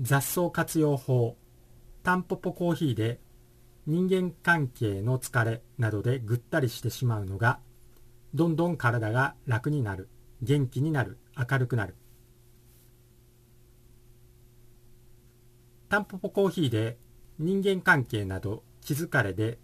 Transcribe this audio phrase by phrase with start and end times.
[0.00, 1.36] 雑草活用法
[2.02, 3.18] タンポポコーヒーで
[3.86, 7.60] 人間関係の疲れなどでぐったりしてしまうのが
[8.34, 10.08] どんどん体が楽になる
[10.42, 11.94] 元気になる明るくなる。
[15.88, 16.98] タンポポコーヒーで
[17.38, 19.58] 人間関係など気疲れで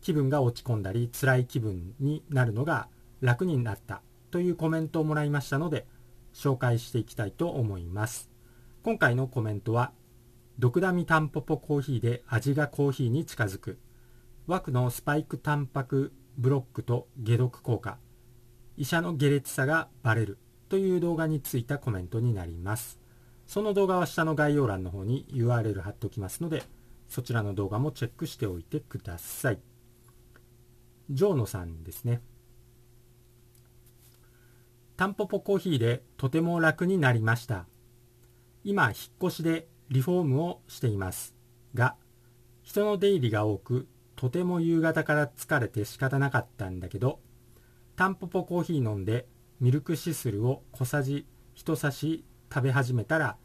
[0.00, 2.88] 気分が落ち込んだり辛い気分になるのが
[3.20, 5.86] 楽になったというコメントをもらいましたので
[6.32, 8.31] 紹介していきたいと思います。
[8.82, 9.92] 今回のコメントは
[10.58, 13.78] ドクダミタンポポコーヒーで味がコーヒーに近づく。
[14.48, 17.98] 枠のスパイクタンパクブロックと解毒効果。
[18.76, 20.38] 医者の下劣さがバレる。
[20.68, 22.98] という動画についたコメントになります。
[23.46, 26.62] その動画は下の概要欄の方に URL 貼っておきますので
[27.08, 29.60] そちらの動画もチェックしておいてください。
[31.08, 32.20] ジョーノさんですね。
[34.96, 37.66] タンポポコーヒーでとても楽になりました。
[38.64, 41.34] 今引っ越しでリフォームをしています。
[41.74, 41.96] が
[42.62, 47.18] 人の出入りが多くとても夕方から疲れて仕方なかったんだけど
[47.96, 49.26] タンポポコーヒー飲んで
[49.60, 53.36] ミルクシスルを小さじ1さし食べ始めたら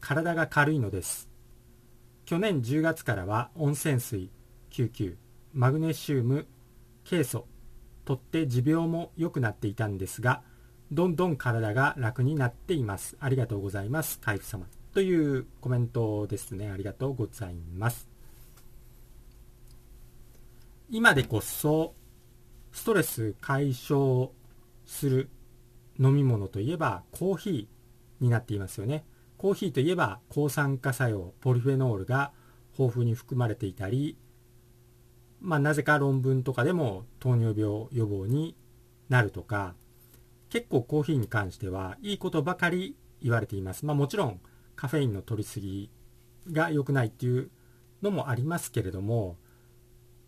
[0.00, 1.28] 体が軽いのです。
[2.24, 4.30] 去年10月からは温泉水
[4.70, 5.16] 99
[5.52, 6.46] マグネシウム
[7.04, 7.46] ケイ素
[8.04, 10.42] とって持病も良くなっていたんですが
[10.92, 13.16] どんどん体が楽になっています。
[13.18, 14.20] ありがとうございます。
[14.20, 14.66] 海部様。
[14.94, 16.70] というコメントですね。
[16.70, 18.08] ありがとうございます。
[20.88, 21.94] 今でこそ、
[22.70, 24.30] ストレス解消
[24.84, 25.28] する
[25.98, 29.04] 飲み物といえばコーヒーになっていますよね。
[29.36, 32.32] コーヒーといえば抗酸化作用、ポリフェノールが
[32.78, 34.16] 豊富に含まれていたり、
[35.40, 38.56] まあ、なぜか論文とかでも糖尿病予防に
[39.08, 39.74] なるとか、
[40.48, 43.84] 結構コーヒーに関してはいいことばかり言われています。
[43.84, 44.40] まあもちろん
[44.76, 45.90] カフェインの取りすぎ
[46.52, 47.50] が良くないっていう
[48.02, 49.36] のもありますけれども、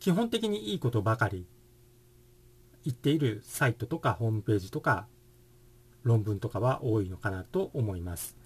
[0.00, 1.47] 基本的にいいことばかり
[2.84, 5.06] 言っているサイトとかホームページとか
[6.03, 8.37] 論文とかは多いのかなと思います。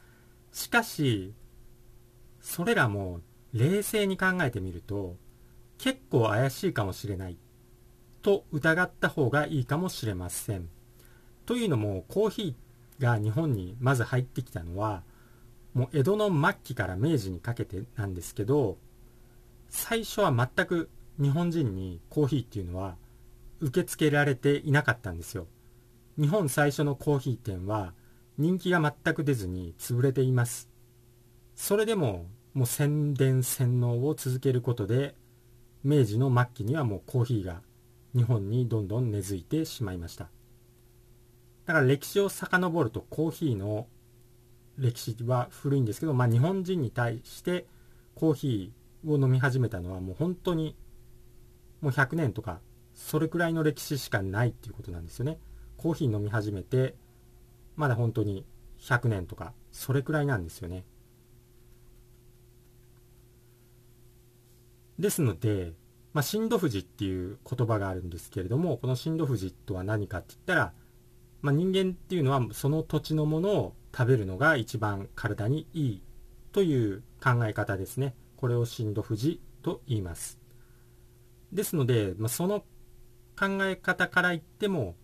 [0.52, 1.34] しかし、
[2.40, 3.20] それらも
[3.52, 5.16] 冷静に考えてみると
[5.78, 7.36] 結構怪しいかもしれない
[8.22, 10.68] と疑った方がいいかもしれません。
[11.46, 15.02] というのもコーヒーが日本にまず入ってきたのは
[15.74, 18.76] もう江戸の末期から明治にかけてなんですけど
[19.68, 22.96] 最初は全く日本人にコーヒーっていうのは
[23.60, 25.46] 受け付けられていなかったんですよ。
[26.18, 27.94] 日本最初のコーヒー店は
[28.36, 30.68] 人気が全く出ずに潰れています。
[31.54, 35.14] それでももう宣伝洗脳を続けることで
[35.84, 37.62] 明治の末期にはもうコーヒーが
[38.14, 40.28] 日本にどんどん根付いてしまいました。
[41.72, 43.86] だから歴史を遡るとコーヒーの
[44.76, 47.64] 歴史は古いんですけど、まあ、日本人に対して
[48.14, 50.76] コーヒーを飲み始めたのはもう本当に
[51.80, 52.60] もう100年とか
[52.92, 55.38] それくらいの歴史しかないっていうことなんですよね。
[55.78, 56.94] コーヒー飲み始めて
[57.74, 58.44] まだ本当に
[58.78, 60.84] 100年とかそれくらいなんですよね。
[64.98, 65.72] ですので、
[66.12, 70.74] まあ、震度富士っていう言葉があるんですけれどもこの震度富士とは何かって言ったら
[71.42, 76.02] まあ、人間っていうのはその土地のものを食べるのが一番体にいい
[76.52, 78.14] という考え方ですね。
[78.36, 80.38] これを震度富士と言います。
[81.52, 82.60] ですので、まあ、その
[83.38, 84.94] 考え方から言っても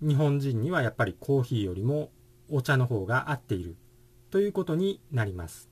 [0.00, 2.10] 日本人にはやっぱりコーヒーよりも
[2.50, 3.76] お茶の方が合っている
[4.30, 5.70] ということになります。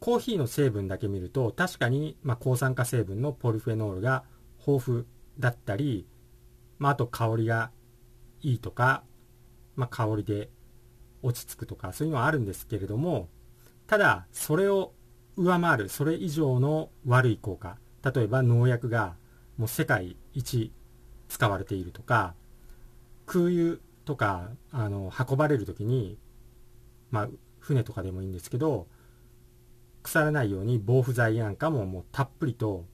[0.00, 4.24] コーヒーの成分だけ見ると確かにまあ抗酸化成分のポリフェノールが
[4.66, 5.04] 豊富
[5.38, 6.06] だったり
[6.78, 7.70] まあ、あと香りが
[8.42, 9.02] いいとか、
[9.74, 10.50] まあ、香りで
[11.22, 13.28] 落ち着くとか、そういうのはあるんですけれども、
[13.86, 14.92] ただ、それを
[15.36, 19.16] 上回る、それ以上の悪い効果、例えば農薬が
[19.56, 20.72] もう世界一
[21.28, 22.34] 使われているとか、
[23.26, 26.18] 空輸とか、あの、運ばれる時に、
[27.10, 27.28] まあ、
[27.58, 28.86] 船とかでもいいんですけど、
[30.02, 32.84] 腐らないように防腐剤なんかももうたっぷりと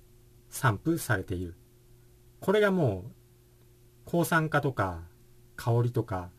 [0.49, 1.55] 散布されている。
[2.41, 3.22] これがもう
[4.05, 5.01] 抗酸化とか
[5.57, 6.31] 香りとか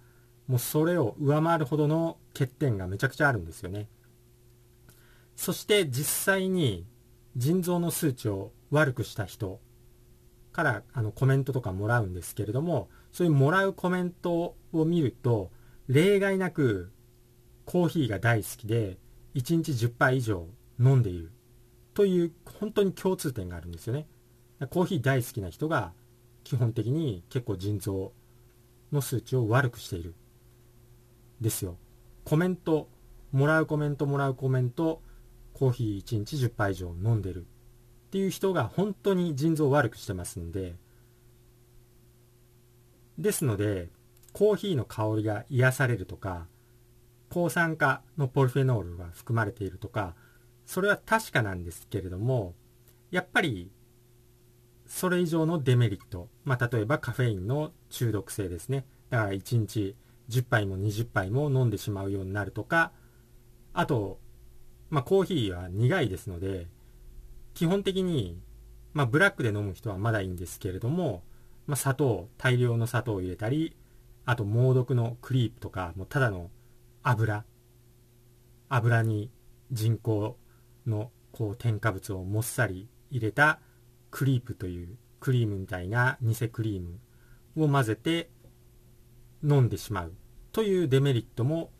[0.47, 3.87] もうそれを上回るほどの欠点がめちゃくちゃあるんですよね。
[5.35, 6.85] そして実際に
[7.35, 9.59] 腎臓の数値を悪くした人
[10.51, 15.49] からあのコメントとかもらうんですけれどもそういうもらうコメントを見ると
[15.87, 16.91] 例外なく
[17.65, 18.97] コーヒーが大好きで
[19.35, 20.47] 1日10杯以上
[20.79, 21.31] 飲んでいる
[21.93, 24.07] という本当に共通点があるんですよね。
[24.69, 25.93] コーヒー大好きな人が
[26.43, 28.13] 基本的に結構腎臓
[28.91, 30.13] の数値を悪くしている。
[31.41, 31.77] ですよ。
[32.23, 32.89] コメント。
[33.31, 35.01] もらうコメントもらうコメント。
[35.53, 40.75] コーヒー1日10杯以上飲んでるっていう人が本当に腎臓を悪くしてますんで。
[43.17, 43.89] ですので
[44.31, 46.47] コーヒーの香りが癒されるとか
[47.29, 50.15] 抗酸化のポリフェノールが含まれているとか
[50.65, 52.55] それは確かなんですけれども
[53.11, 53.71] やっぱり
[54.93, 58.85] それ以上のデメリット、まあ、例えばカフェインの中毒性ですね。
[59.09, 59.95] だから1日
[60.29, 62.91] 10杯も20杯も飲んでしまうようになるとか。
[63.73, 64.19] あと、
[64.91, 66.67] まあ、コーヒーは苦いですので
[67.55, 68.39] 基本的に、
[68.93, 71.23] まあ、ブラックで飲む人はまだいいんですけれども、
[71.65, 73.75] まあ、砂糖大量の砂糖を入れたり
[74.25, 76.51] あと猛毒のクリープとかもうただの
[77.01, 77.45] 油。
[78.69, 79.31] 油に
[79.71, 80.37] 人工
[80.85, 83.59] のこう添加物をもっさり入れた
[84.13, 86.99] クリープというクリームみたいな偽クリーム
[87.65, 88.29] を混ぜて
[89.43, 90.13] 飲んでしまう
[90.51, 91.71] というデメリットも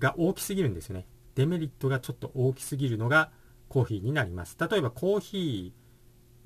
[0.00, 1.06] が大きすぎるんですよね。
[1.36, 3.30] デメリットがちょっと大きすぎるのが
[3.68, 4.56] コーヒーになります。
[4.58, 5.72] 例えばコーヒ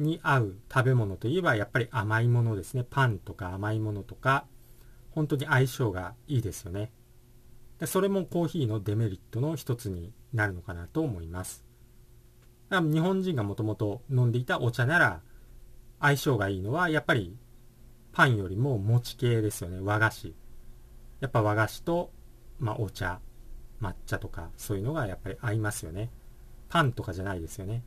[0.00, 2.84] ーに合う食べ物といえばやっぱり甘いものですね。
[2.88, 4.44] パンとか甘いものとか
[5.12, 6.92] 本当に相性がいいですよね。
[7.78, 11.65] でそれもコーヒーのデメリットの一つになるのかなと思います。
[12.70, 15.20] 日本人がもともと飲んでいたお茶なら
[16.00, 17.36] 相性がいいのはやっぱり
[18.12, 19.78] パンよりも餅系ですよね。
[19.80, 20.34] 和菓子。
[21.20, 22.10] やっぱ和菓子と、
[22.58, 23.20] まあ、お茶
[23.80, 26.10] 抹茶とかそういうのがやっぱり合いますよね。
[26.68, 27.84] パンとかじゃないですよね。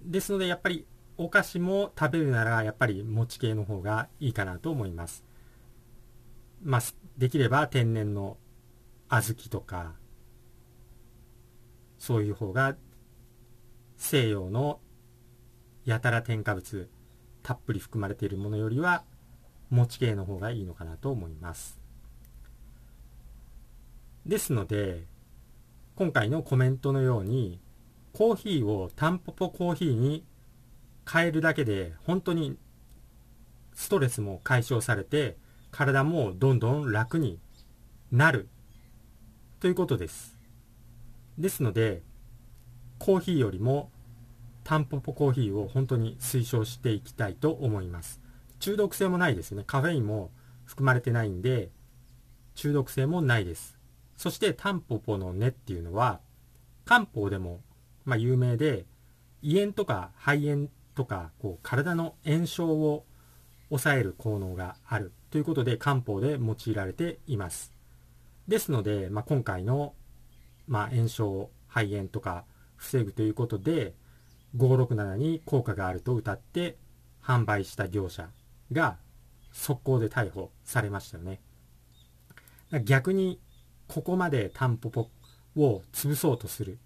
[0.00, 0.86] ですのでやっぱり
[1.16, 5.24] お菓子も食べるならやっぱり餅系の方がいいかなと思います。
[6.62, 6.80] まあ
[7.16, 8.36] できれば天然の
[9.08, 9.94] 小豆とか
[12.04, 12.76] そういう方が
[13.96, 14.78] 西洋の
[15.86, 16.90] やたら添加物
[17.42, 19.04] たっぷり含まれているものよりは
[19.70, 21.80] 餅系の方がいいのかなと思います
[24.26, 25.06] ですので
[25.96, 27.58] 今回のコメントのように
[28.12, 30.26] コーヒーをタンポポコーヒーに
[31.10, 32.58] 変えるだけで本当に
[33.72, 35.38] ストレスも解消されて
[35.70, 37.40] 体もどんどん楽に
[38.12, 38.50] なる
[39.58, 40.33] ということです。
[41.38, 42.02] ですので、
[42.98, 43.90] コーヒーよりも
[44.64, 48.20] タンポポコーヒーを本当に推奨していきたいと思います。
[48.60, 49.64] 中毒性もないですね。
[49.66, 50.30] カフェインも
[50.64, 51.70] 含まれてないんで、
[52.54, 53.76] 中毒性もないです。
[54.16, 56.20] そしてタンポポの根っていうのは、
[56.84, 57.60] 漢方でも、
[58.04, 58.86] まあ、有名で、
[59.42, 63.04] 胃炎とか肺炎とか、こう体の炎症を
[63.68, 67.72] 抑える効能があるということで漢方で用いられています。
[68.48, 69.94] ですので、まあ、今回の、
[70.66, 72.44] まあ、炎症、肺炎とか
[72.76, 73.94] 防ぐということで、
[74.56, 76.76] 567に効果があると謳って
[77.22, 78.28] 販売した業者
[78.72, 78.96] が
[79.52, 81.40] 速攻で逮捕されましたよね。
[82.84, 83.40] 逆に
[83.88, 85.10] ここまでタンポポ
[85.56, 86.78] を潰そうとする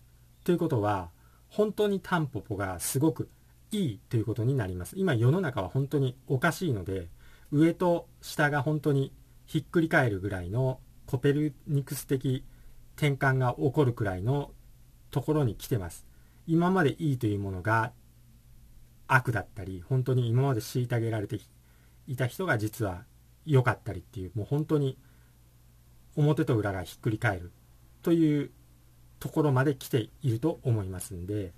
[0.45, 1.11] ということは
[1.49, 3.31] 本当にタンポポがすごく
[3.71, 4.95] いいということになります。
[4.97, 7.09] 今世の中は本当におかしいので、
[7.51, 9.13] 上と下が本当に
[9.47, 12.45] ひっくり返るぐらいのコペルニクス的
[12.99, 14.51] 転換が起こるくらいの
[15.13, 16.05] ところに来てます。
[16.49, 17.93] 今までいいというものが
[19.07, 21.39] 悪だったり、本当に今まで虐げられて
[22.09, 23.05] いた人が実は
[23.47, 24.99] 良かったりっていう、もう本当に
[26.17, 27.53] 表と裏がひっくり返る
[28.03, 28.51] という
[29.21, 31.53] ところまで来ていると思いますんで、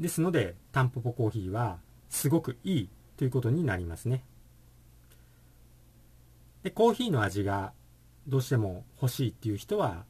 [0.00, 1.78] ですので、タンポポコーヒーは
[2.08, 2.88] すごくいい
[3.18, 4.24] ということになりますね。
[6.62, 7.72] で、コーヒーの味が
[8.26, 10.04] どうしても欲しいっていう人は、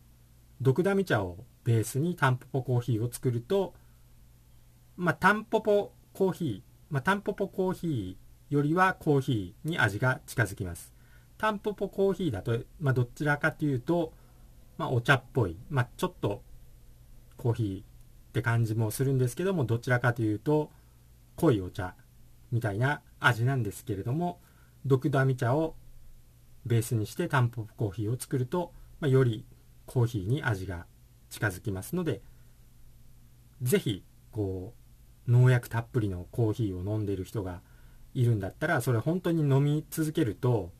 [0.61, 3.75] ドクダミ茶をベースにタンポポコーヒーを作ると、
[4.97, 10.93] まあ、タンポポコーヒー、まあ、タンポポコーヒーよりはコーヒーに味が近づきます。
[11.39, 14.13] タンポポコーヒーだと、まあ、どちらかというと、
[14.79, 16.43] まあ、お茶っぽい、まあ、ちょっと
[17.37, 17.85] コーヒーっ
[18.33, 20.71] て感じもするんですけどもどちらかというと
[21.37, 21.95] 濃いお茶
[22.53, 24.41] みたいな味なんですけれども
[24.85, 25.75] ドクダミ茶を
[26.67, 29.47] ベースにしてタンポポコーヒーを作ると、まあ、より
[29.87, 30.87] コーヒーに味が
[31.31, 32.21] 近づきますので
[33.63, 34.75] 是非こ
[35.27, 37.61] う農薬たっぷりのコーヒーを飲んでいる人が
[38.15, 40.73] いるんだったらそれ本当に飲み続けると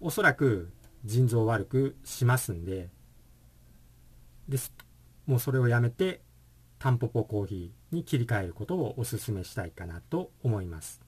[0.00, 0.70] おそらく
[1.04, 2.88] 腎臓悪くしますんで
[4.48, 4.72] です
[5.26, 6.20] もうそれをやめて
[6.78, 11.03] タンポポコーヒーに切り替えることをお勧めしたいかなと思います。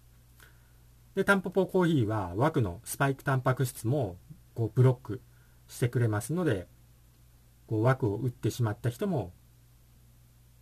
[1.17, 4.19] で、タンポポコーヒーは枠のスパイクタンパク質も
[4.55, 5.23] こうブロック
[5.67, 6.69] してくれますので、
[7.67, 9.33] こう枠を打ってしまった人も、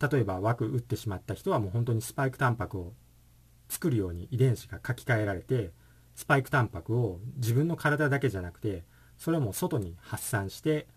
[0.01, 2.93] 例えば枠打ってしまった人はもう本当にスパイクタンパクを
[3.67, 5.71] 作るように遺伝子が書き換えられて、
[6.15, 8.85] スパイクタンパクを自分の体だけじゃなくて、
[9.17, 10.87] それも外に発散して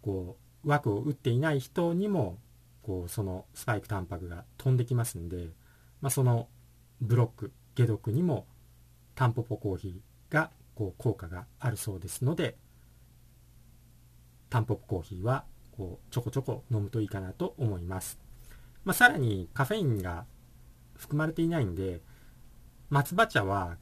[0.00, 2.38] こう枠を打っていない人にも
[2.82, 5.48] こうそのスパイクタンパクが飛んできますんで、
[6.00, 6.46] まあ、その
[7.00, 8.46] ブロック解毒にも
[9.20, 12.56] タンポポコーヒーがこう効果があるそうですので
[14.48, 18.18] タンポポコーヒーはこうちょこちょこ飲むといいかなと思います、
[18.82, 20.24] まあ、さらにカフェインが
[20.96, 22.00] 含まれていないんで
[22.88, 23.76] 松葉茶は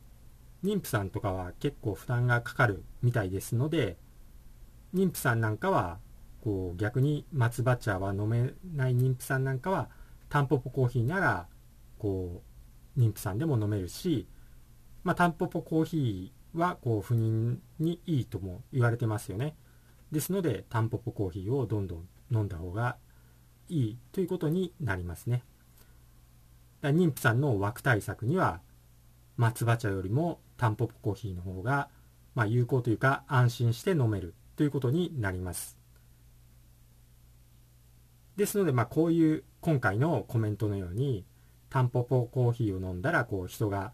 [0.64, 3.96] 妊婦さんとかは結構負担がかかるみたいですので
[4.92, 6.00] 妊婦さんなんかは
[6.42, 9.88] こう逆に松葉茶は飲めない妊婦さんなんかは
[10.30, 11.46] タンポポコーヒーなら
[11.96, 12.42] こ
[12.96, 14.26] う妊婦さんでも飲めるし、
[15.08, 19.56] まあ、タンポポコーヒーはこう不妊にいいとも言われてますよね
[20.12, 22.98] ですのでタンポポコーヒーをどんどん飲んだ方が
[23.70, 25.44] いいということになりますね
[26.82, 28.60] 妊婦さんの枠対策には
[29.38, 31.88] 松葉茶よりもタンポポコーヒーの方が、
[32.34, 35.78] まあ、有効というか安心して飲めるということになります。
[38.36, 41.24] ですので、まあ、こういう今回のコメントのように
[41.70, 43.92] タンポポコーヒーを飲んだらこう人が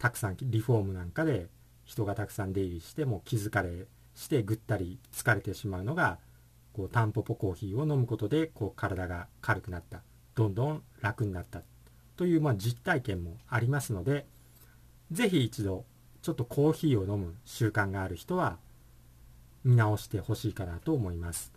[0.00, 1.46] たくさんリフォームなんかで
[1.84, 6.18] 人がたくさん出入りしても気づかれしてぐったり疲れてしまうのが
[6.72, 10.02] こうタンポポコーヒーを飲むことでこう体が軽くなった。
[10.34, 11.62] どんどん楽になった。
[12.16, 14.26] というまあ実体験もありますので
[15.10, 15.84] ぜひ一度
[16.22, 18.58] ちょっとコーヒーを飲む習慣がある人は
[19.64, 21.52] 見直してほしいかなと思います。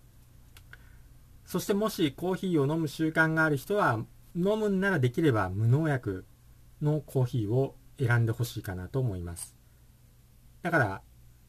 [1.45, 3.99] そしてもしコーヒーを飲む習慣がある人は
[4.35, 6.25] 飲むならできれば無農薬
[6.81, 9.55] のコーヒーを選んでほしいかなと思います
[10.61, 11.01] だから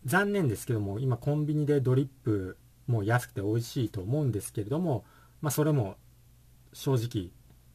[0.04, 5.04] 残念ですけども今コンビニでドリップも安くて美味しいと思うんですけれども、
[5.40, 5.96] まあ、それも
[6.72, 7.30] 正直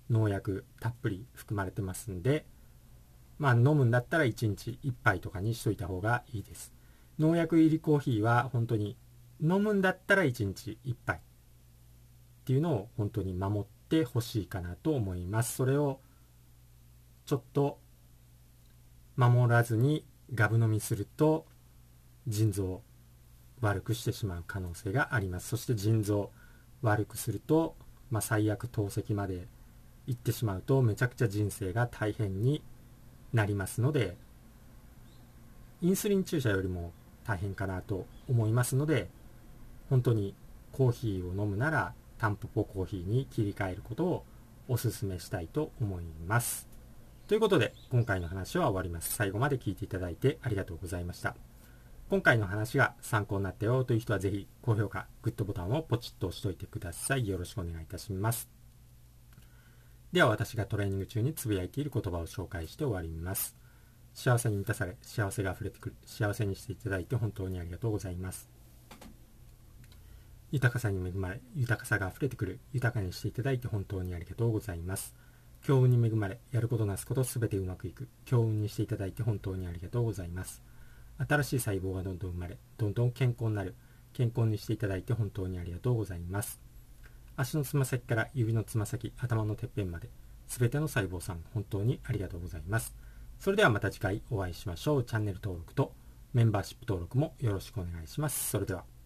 [0.09, 2.45] 農薬たっぷり含まれてますんで
[3.39, 6.73] まあ飲むんだったら1日1杯とかにしといた方がいいです。
[7.17, 8.97] 農薬入りコーヒーは本当に
[9.41, 11.19] 飲むんだったら1日1杯っ
[12.45, 15.55] ていうのを本当に守ってほしいかなと思います。
[15.55, 16.01] それを
[17.25, 17.78] ちょっと
[19.19, 21.45] 守らずにガブ飲みすると
[22.25, 22.81] 腎臓を
[23.59, 25.49] 悪くしてしまう可能性があります。
[25.49, 26.31] そして腎臓
[26.81, 27.75] 悪くすると、
[28.09, 29.47] まあ、最悪透析まで
[30.07, 32.63] 行ってしまうとめちゃくちゃ人生が大変に
[33.33, 34.15] なりますので
[35.81, 36.93] インスリン注射よりも
[37.25, 39.09] 大変かなと思いますので
[39.89, 40.33] 本当に
[40.71, 44.23] コーヒーを飲むならタンポポコーヒーに切り替えることを
[44.69, 46.68] お勧めしたいと思います。
[47.29, 49.13] ということで今回の話は終わります。
[49.13, 51.35] 最後まで聞いていただいてありがとうございました。
[52.09, 57.27] 今回の話が参考になったよという人はぜひ高評価、グッドボタンをポチッと押しておいてください。
[57.27, 58.49] よろしくお願いいたします。
[60.11, 63.55] では私がトレーニング中につぶやいている言葉を紹介して終わります。
[64.15, 68.49] 幸せに満たされ、幸せが溢れてくる、幸せにしていただいて本当にありがとうございます。
[70.49, 75.13] 豊かさに恵まれ、豊かさが溢れてくる、豊かにしていただいて本当にありがとうございます。
[75.63, 80.61] 強運に恵まれ、やることなすことすべてうまくいく、強運にしていただいて本当にありがとうございます。
[81.17, 83.75] 新しい細胞がどんどん生まれ、どんどん健康になる、
[84.13, 86.59] 健康にしていただいて本当にありがとうございます。
[87.35, 90.09] 足のつま先から指のつま先、頭のてっぺんまで、
[90.47, 92.95] すべての細胞さん、本当にありがとうございます。
[93.39, 95.03] それではまた次回お会いしましょう。
[95.03, 95.93] チャンネル登録と
[96.33, 98.49] メンバーシップ登録もよろしくお願いします。
[98.49, 98.98] それでは。